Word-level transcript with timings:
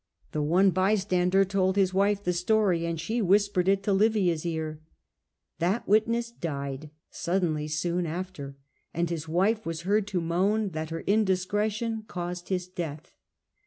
The 0.31 0.41
one 0.41 0.71
bystander 0.71 1.45
told 1.45 1.75
his 1.75 1.93
wife 1.93 2.23
the 2.23 2.33
story, 2.33 2.87
and 2.87 2.99
she 2.99 3.21
whispered 3.21 3.67
it 3.67 3.83
to 3.83 3.93
Livia's 3.93 4.47
ear. 4.47 4.81
That 5.59 5.87
witness 5.87 6.31
died 6.31 6.89
suddenly 7.11 7.67
soon 7.67 8.07
after, 8.07 8.57
and 8.95 9.11
his 9.11 9.27
wife 9.27 9.63
was 9.63 9.81
heard 9.81 10.07
to 10.07 10.19
moan 10.19 10.69
that 10.69 10.89
her 10.89 11.01
indiscretion 11.01 12.05
caused 12.07 12.49
his 12.49 12.67
death. 12.67 13.11